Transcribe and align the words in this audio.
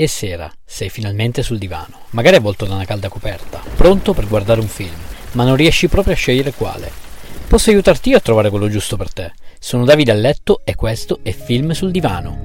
E 0.00 0.06
sera, 0.06 0.48
sei 0.64 0.90
finalmente 0.90 1.42
sul 1.42 1.58
divano, 1.58 2.02
magari 2.10 2.36
avvolto 2.36 2.64
da 2.64 2.74
una 2.74 2.84
calda 2.84 3.08
coperta, 3.08 3.60
pronto 3.74 4.14
per 4.14 4.28
guardare 4.28 4.60
un 4.60 4.68
film, 4.68 4.94
ma 5.32 5.42
non 5.42 5.56
riesci 5.56 5.88
proprio 5.88 6.12
a 6.12 6.16
scegliere 6.16 6.52
quale. 6.52 6.88
Posso 7.48 7.70
aiutarti 7.70 8.10
io 8.10 8.18
a 8.18 8.20
trovare 8.20 8.48
quello 8.48 8.68
giusto 8.68 8.96
per 8.96 9.12
te. 9.12 9.32
Sono 9.58 9.84
Davide 9.84 10.12
a 10.12 10.14
letto 10.14 10.60
e 10.64 10.76
questo 10.76 11.18
è 11.24 11.32
Film 11.32 11.72
sul 11.72 11.90
divano. 11.90 12.38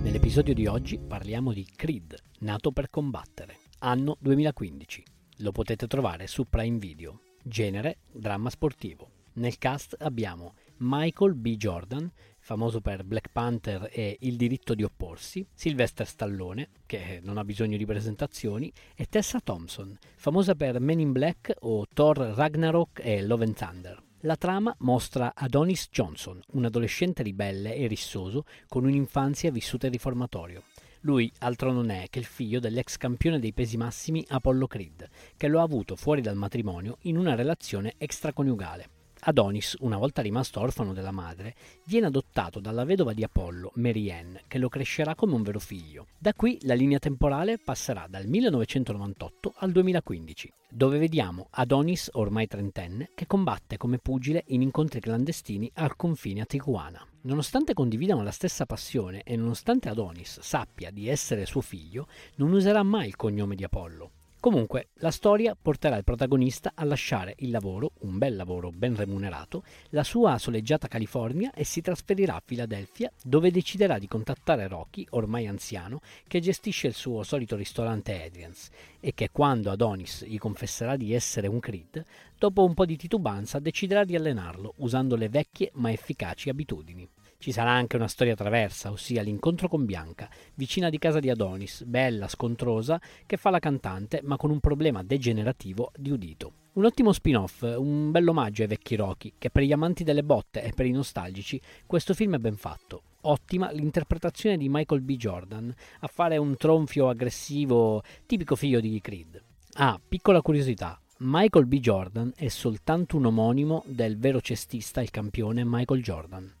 Nell'episodio 0.00 0.54
di 0.54 0.68
oggi 0.68 1.00
parliamo 1.00 1.52
di 1.52 1.66
Creed, 1.74 2.14
nato 2.38 2.70
per 2.70 2.88
combattere, 2.88 3.56
anno 3.80 4.16
2015. 4.20 5.02
Lo 5.38 5.50
potete 5.50 5.88
trovare 5.88 6.28
su 6.28 6.46
Prime 6.48 6.78
Video. 6.78 7.18
Genere 7.42 7.96
dramma 8.12 8.48
sportivo. 8.48 9.10
Nel 9.32 9.58
cast 9.58 9.96
abbiamo 9.98 10.54
Michael 10.84 11.34
B. 11.34 11.56
Jordan, 11.56 12.10
famoso 12.40 12.80
per 12.80 13.04
Black 13.04 13.28
Panther 13.30 13.88
e 13.92 14.16
Il 14.22 14.36
diritto 14.36 14.74
di 14.74 14.82
opporsi, 14.82 15.46
Sylvester 15.54 16.06
Stallone, 16.06 16.70
che 16.86 17.20
non 17.22 17.38
ha 17.38 17.44
bisogno 17.44 17.76
di 17.76 17.86
presentazioni, 17.86 18.72
e 18.96 19.06
Tessa 19.06 19.38
Thompson, 19.38 19.96
famosa 20.16 20.56
per 20.56 20.80
Men 20.80 20.98
in 20.98 21.12
Black 21.12 21.54
o 21.60 21.86
Thor 21.86 22.16
Ragnarok 22.16 23.00
e 23.04 23.22
Love 23.22 23.44
and 23.44 23.54
Thunder. 23.54 24.02
La 24.22 24.36
trama 24.36 24.74
mostra 24.80 25.34
Adonis 25.36 25.88
Johnson, 25.88 26.40
un 26.52 26.64
adolescente 26.64 27.22
ribelle 27.22 27.76
e 27.76 27.86
rissoso 27.86 28.44
con 28.66 28.84
un'infanzia 28.84 29.52
vissuta 29.52 29.86
in 29.86 29.92
riformatorio. 29.92 30.64
Lui 31.02 31.32
altro 31.38 31.70
non 31.70 31.90
è 31.90 32.06
che 32.10 32.18
il 32.18 32.24
figlio 32.24 32.58
dell'ex 32.58 32.96
campione 32.96 33.38
dei 33.38 33.52
pesi 33.52 33.76
massimi 33.76 34.24
Apollo 34.28 34.66
Creed, 34.66 35.08
che 35.36 35.46
lo 35.46 35.60
ha 35.60 35.62
avuto 35.62 35.94
fuori 35.94 36.20
dal 36.20 36.36
matrimonio 36.36 36.98
in 37.02 37.16
una 37.16 37.36
relazione 37.36 37.94
extraconiugale. 37.98 39.01
Adonis, 39.24 39.76
una 39.80 39.98
volta 39.98 40.20
rimasto 40.20 40.58
orfano 40.58 40.92
della 40.92 41.12
madre, 41.12 41.54
viene 41.84 42.06
adottato 42.06 42.58
dalla 42.58 42.84
vedova 42.84 43.12
di 43.12 43.22
Apollo, 43.22 43.70
Mary 43.76 44.10
Ann, 44.10 44.34
che 44.48 44.58
lo 44.58 44.68
crescerà 44.68 45.14
come 45.14 45.34
un 45.34 45.42
vero 45.42 45.60
figlio. 45.60 46.06
Da 46.18 46.34
qui 46.34 46.58
la 46.62 46.74
linea 46.74 46.98
temporale 46.98 47.58
passerà 47.58 48.06
dal 48.08 48.26
1998 48.26 49.54
al 49.58 49.70
2015, 49.70 50.52
dove 50.68 50.98
vediamo 50.98 51.46
Adonis, 51.50 52.10
ormai 52.14 52.48
trentenne, 52.48 53.10
che 53.14 53.28
combatte 53.28 53.76
come 53.76 53.98
pugile 53.98 54.42
in 54.48 54.60
incontri 54.60 54.98
clandestini 54.98 55.70
al 55.74 55.94
confine 55.94 56.40
a 56.40 56.44
Tijuana. 56.44 57.06
Nonostante 57.20 57.74
condividano 57.74 58.24
la 58.24 58.32
stessa 58.32 58.66
passione 58.66 59.22
e 59.22 59.36
nonostante 59.36 59.88
Adonis 59.88 60.40
sappia 60.40 60.90
di 60.90 61.06
essere 61.06 61.46
suo 61.46 61.60
figlio, 61.60 62.08
non 62.36 62.52
userà 62.52 62.82
mai 62.82 63.06
il 63.06 63.14
cognome 63.14 63.54
di 63.54 63.62
Apollo. 63.62 64.10
Comunque, 64.42 64.88
la 64.94 65.12
storia 65.12 65.54
porterà 65.54 65.96
il 65.96 66.02
protagonista 66.02 66.72
a 66.74 66.82
lasciare 66.82 67.36
il 67.38 67.50
lavoro, 67.50 67.92
un 68.00 68.18
bel 68.18 68.34
lavoro 68.34 68.72
ben 68.72 68.96
remunerato, 68.96 69.62
la 69.90 70.02
sua 70.02 70.36
soleggiata 70.36 70.88
California 70.88 71.52
e 71.54 71.62
si 71.62 71.80
trasferirà 71.80 72.34
a 72.34 72.42
Filadelfia 72.44 73.08
dove 73.22 73.52
deciderà 73.52 74.00
di 74.00 74.08
contattare 74.08 74.66
Rocky, 74.66 75.06
ormai 75.10 75.46
anziano, 75.46 76.00
che 76.26 76.40
gestisce 76.40 76.88
il 76.88 76.94
suo 76.94 77.22
solito 77.22 77.54
ristorante 77.54 78.20
Adrian's 78.20 78.68
e 78.98 79.14
che 79.14 79.28
quando 79.30 79.70
Adonis 79.70 80.24
gli 80.24 80.38
confesserà 80.38 80.96
di 80.96 81.14
essere 81.14 81.46
un 81.46 81.60
Creed, 81.60 82.04
dopo 82.36 82.64
un 82.64 82.74
po' 82.74 82.84
di 82.84 82.96
titubanza 82.96 83.60
deciderà 83.60 84.02
di 84.02 84.16
allenarlo 84.16 84.74
usando 84.78 85.14
le 85.14 85.28
vecchie 85.28 85.70
ma 85.74 85.92
efficaci 85.92 86.48
abitudini. 86.48 87.08
Ci 87.42 87.50
sarà 87.50 87.72
anche 87.72 87.96
una 87.96 88.06
storia 88.06 88.36
traversa, 88.36 88.92
ossia 88.92 89.20
l'incontro 89.20 89.66
con 89.66 89.84
Bianca, 89.84 90.30
vicina 90.54 90.88
di 90.90 90.98
casa 90.98 91.18
di 91.18 91.28
Adonis, 91.28 91.82
bella, 91.82 92.28
scontrosa, 92.28 93.00
che 93.26 93.36
fa 93.36 93.50
la 93.50 93.58
cantante, 93.58 94.20
ma 94.22 94.36
con 94.36 94.52
un 94.52 94.60
problema 94.60 95.02
degenerativo 95.02 95.90
di 95.96 96.12
udito. 96.12 96.52
Un 96.74 96.84
ottimo 96.84 97.10
spin-off, 97.10 97.62
un 97.62 98.12
bel 98.12 98.28
omaggio 98.28 98.62
ai 98.62 98.68
vecchi 98.68 98.94
Rocky, 98.94 99.32
che 99.38 99.50
per 99.50 99.64
gli 99.64 99.72
amanti 99.72 100.04
delle 100.04 100.22
botte 100.22 100.62
e 100.62 100.70
per 100.70 100.86
i 100.86 100.92
nostalgici 100.92 101.60
questo 101.84 102.14
film 102.14 102.36
è 102.36 102.38
ben 102.38 102.54
fatto. 102.54 103.02
Ottima 103.22 103.72
l'interpretazione 103.72 104.56
di 104.56 104.68
Michael 104.68 105.00
B. 105.00 105.16
Jordan 105.16 105.74
a 105.98 106.06
fare 106.06 106.36
un 106.36 106.54
tronfio 106.54 107.08
aggressivo 107.08 108.04
tipico 108.24 108.54
figlio 108.54 108.78
di 108.78 109.00
Creed. 109.00 109.42
Ah, 109.72 110.00
piccola 110.08 110.42
curiosità, 110.42 110.96
Michael 111.18 111.66
B. 111.66 111.80
Jordan 111.80 112.32
è 112.36 112.46
soltanto 112.46 113.16
un 113.16 113.26
omonimo 113.26 113.82
del 113.84 114.16
vero 114.16 114.40
cestista, 114.40 115.02
il 115.02 115.10
campione 115.10 115.64
Michael 115.64 116.02
Jordan. 116.04 116.60